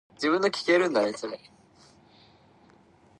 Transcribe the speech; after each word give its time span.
He 0.19 0.27
was 0.29 0.39
not 0.41 0.55
elected 0.55 0.65
to 0.65 0.71
be 0.71 0.77
the 0.77 0.83
art 0.83 1.03
critic 1.13 1.13
of 1.15 1.21
the 1.21 1.27
ward. 1.27 1.49